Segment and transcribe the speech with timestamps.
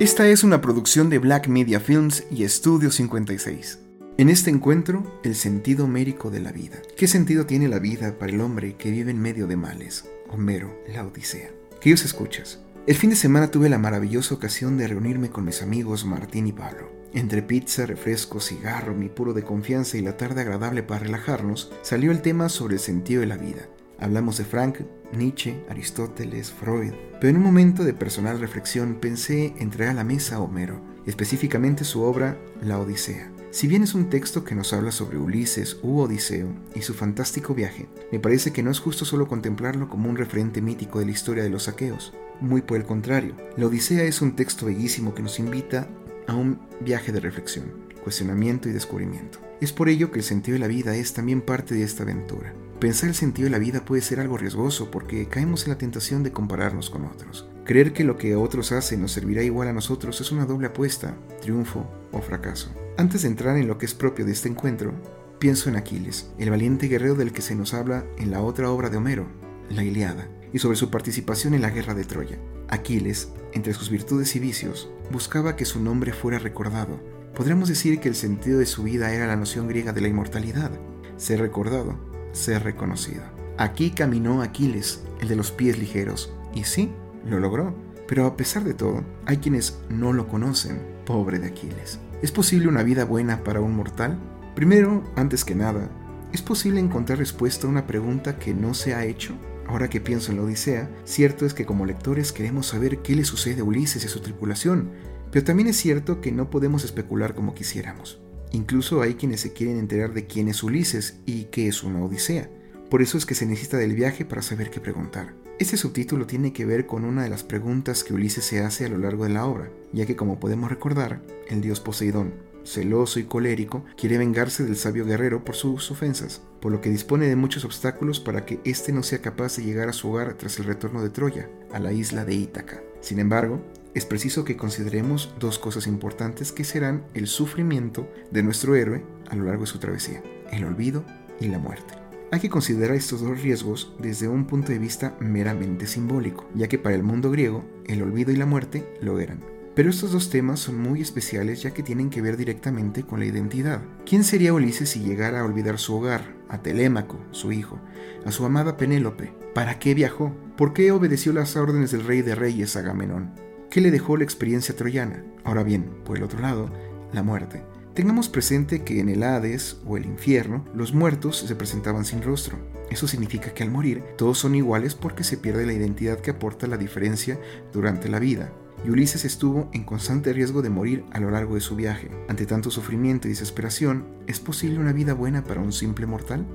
[0.00, 3.80] Esta es una producción de Black Media Films y Estudio 56.
[4.16, 6.76] En este encuentro, el sentido mérico de la vida.
[6.96, 10.08] ¿Qué sentido tiene la vida para el hombre que vive en medio de males?
[10.28, 11.50] Homero, la Odisea.
[11.80, 16.04] Queridos escuchas, el fin de semana tuve la maravillosa ocasión de reunirme con mis amigos
[16.04, 16.92] Martín y Pablo.
[17.12, 22.12] Entre pizza, refresco, cigarro, mi puro de confianza y la tarde agradable para relajarnos, salió
[22.12, 23.66] el tema sobre el sentido de la vida.
[24.00, 24.78] Hablamos de Frank,
[25.12, 30.04] Nietzsche, Aristóteles, Freud, pero en un momento de personal reflexión pensé en traer a la
[30.04, 33.32] mesa a Homero, específicamente su obra La Odisea.
[33.50, 37.54] Si bien es un texto que nos habla sobre Ulises u Odiseo y su fantástico
[37.54, 41.12] viaje, me parece que no es justo solo contemplarlo como un referente mítico de la
[41.12, 42.12] historia de los saqueos.
[42.40, 45.88] Muy por el contrario, La Odisea es un texto bellísimo que nos invita
[46.28, 47.72] a un viaje de reflexión,
[48.04, 49.40] cuestionamiento y descubrimiento.
[49.60, 52.54] Es por ello que el sentido de la vida es también parte de esta aventura.
[52.80, 56.22] Pensar el sentido de la vida puede ser algo riesgoso porque caemos en la tentación
[56.22, 57.48] de compararnos con otros.
[57.64, 61.16] Creer que lo que otros hacen nos servirá igual a nosotros es una doble apuesta,
[61.40, 62.72] triunfo o fracaso.
[62.96, 64.94] Antes de entrar en lo que es propio de este encuentro,
[65.40, 68.90] pienso en Aquiles, el valiente guerrero del que se nos habla en la otra obra
[68.90, 69.26] de Homero,
[69.70, 72.38] la Iliada, y sobre su participación en la guerra de Troya.
[72.68, 77.00] Aquiles, entre sus virtudes y vicios, buscaba que su nombre fuera recordado.
[77.34, 80.70] Podríamos decir que el sentido de su vida era la noción griega de la inmortalidad,
[81.16, 81.98] ser recordado,
[82.38, 83.22] ser reconocido.
[83.58, 86.90] Aquí caminó Aquiles, el de los pies ligeros, y sí,
[87.26, 87.74] lo logró.
[88.06, 91.98] Pero a pesar de todo, hay quienes no lo conocen, pobre de Aquiles.
[92.22, 94.18] ¿Es posible una vida buena para un mortal?
[94.54, 95.90] Primero, antes que nada,
[96.32, 99.34] ¿es posible encontrar respuesta a una pregunta que no se ha hecho?
[99.66, 103.24] Ahora que pienso en la Odisea, cierto es que como lectores queremos saber qué le
[103.24, 104.90] sucede a Ulises y a su tripulación,
[105.30, 108.22] pero también es cierto que no podemos especular como quisiéramos.
[108.52, 112.48] Incluso hay quienes se quieren enterar de quién es Ulises y qué es una Odisea.
[112.90, 115.34] Por eso es que se necesita del viaje para saber qué preguntar.
[115.58, 118.88] Este subtítulo tiene que ver con una de las preguntas que Ulises se hace a
[118.88, 122.32] lo largo de la obra, ya que como podemos recordar, el dios Poseidón,
[122.64, 127.26] celoso y colérico, quiere vengarse del sabio guerrero por sus ofensas, por lo que dispone
[127.26, 130.58] de muchos obstáculos para que éste no sea capaz de llegar a su hogar tras
[130.58, 132.80] el retorno de Troya, a la isla de Ítaca.
[133.00, 133.60] Sin embargo,
[133.94, 139.34] es preciso que consideremos dos cosas importantes que serán el sufrimiento de nuestro héroe a
[139.34, 140.22] lo largo de su travesía,
[140.52, 141.04] el olvido
[141.40, 141.94] y la muerte.
[142.30, 146.78] Hay que considerar estos dos riesgos desde un punto de vista meramente simbólico, ya que
[146.78, 149.42] para el mundo griego el olvido y la muerte lo eran.
[149.74, 153.26] Pero estos dos temas son muy especiales ya que tienen que ver directamente con la
[153.26, 153.80] identidad.
[154.04, 157.80] ¿Quién sería Ulises si llegara a olvidar su hogar, a Telémaco, su hijo,
[158.26, 159.32] a su amada Penélope?
[159.54, 160.34] ¿Para qué viajó?
[160.56, 163.47] ¿Por qué obedeció las órdenes del rey de reyes Agamenón?
[163.70, 165.22] ¿Qué le dejó la experiencia troyana?
[165.44, 166.70] Ahora bien, por el otro lado,
[167.12, 167.62] la muerte.
[167.92, 172.56] Tengamos presente que en el Hades o el infierno los muertos se presentaban sin rostro.
[172.90, 176.66] Eso significa que al morir todos son iguales porque se pierde la identidad que aporta
[176.66, 177.38] la diferencia
[177.70, 178.50] durante la vida.
[178.86, 182.10] Y Ulises estuvo en constante riesgo de morir a lo largo de su viaje.
[182.28, 186.46] Ante tanto sufrimiento y desesperación, ¿es posible una vida buena para un simple mortal?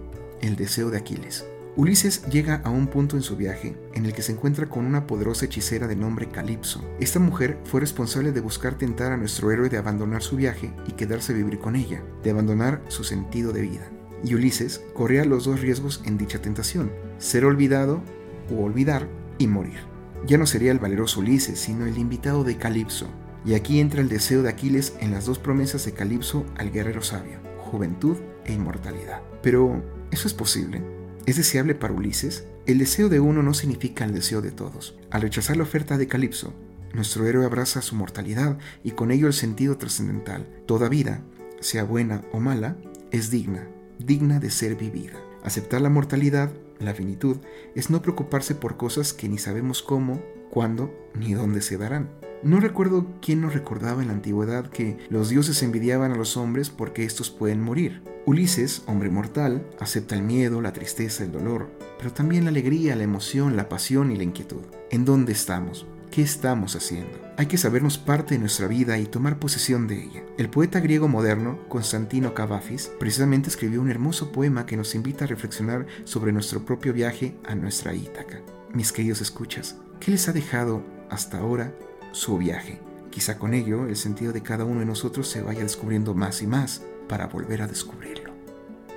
[0.41, 1.46] El deseo de Aquiles.
[1.75, 5.07] Ulises llega a un punto en su viaje en el que se encuentra con una
[5.07, 6.85] poderosa hechicera de nombre Calipso.
[7.00, 10.91] Esta mujer fue responsable de buscar tentar a nuestro héroe de abandonar su viaje y
[10.91, 13.89] quedarse a vivir con ella, de abandonar su sentido de vida.
[14.23, 18.03] Y Ulises corría los dos riesgos en dicha tentación, ser olvidado
[18.51, 19.07] o olvidar
[19.40, 19.79] y morir.
[20.28, 23.07] Ya no sería el valeroso Ulises, sino el invitado de Calipso.
[23.45, 27.01] Y aquí entra el deseo de Aquiles en las dos promesas de Calipso al guerrero
[27.01, 29.22] sabio, juventud e inmortalidad.
[29.41, 31.03] Pero, ¿eso es posible?
[31.25, 32.44] ¿Es deseable para Ulises?
[32.66, 34.97] El deseo de uno no significa el deseo de todos.
[35.09, 36.53] Al rechazar la oferta de Calipso,
[36.94, 40.45] nuestro héroe abraza su mortalidad y con ello el sentido trascendental.
[40.66, 41.22] Toda vida,
[41.61, 42.75] sea buena o mala,
[43.11, 43.69] es digna,
[44.00, 45.13] digna de ser vivida.
[45.44, 47.38] Aceptar la mortalidad, la finitud,
[47.73, 52.09] es no preocuparse por cosas que ni sabemos cómo, cuándo ni dónde se darán.
[52.43, 56.69] No recuerdo quién nos recordaba en la antigüedad que los dioses envidiaban a los hombres
[56.69, 58.01] porque estos pueden morir.
[58.25, 63.03] Ulises, hombre mortal, acepta el miedo, la tristeza, el dolor, pero también la alegría, la
[63.03, 64.61] emoción, la pasión y la inquietud.
[64.91, 65.87] ¿En dónde estamos?
[66.11, 67.17] ¿Qué estamos haciendo?
[67.37, 70.23] Hay que sabernos parte de nuestra vida y tomar posesión de ella.
[70.37, 75.29] El poeta griego moderno, Constantino Cavafis, precisamente escribió un hermoso poema que nos invita a
[75.29, 78.41] reflexionar sobre nuestro propio viaje a nuestra Ítaca.
[78.73, 81.73] Mis queridos escuchas, ¿qué les ha dejado hasta ahora
[82.13, 82.79] su viaje.
[83.11, 86.47] Quizá con ello el sentido de cada uno de nosotros se vaya descubriendo más y
[86.47, 88.31] más para volver a descubrirlo.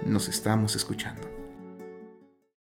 [0.06, 1.35] Nos estamos escuchando.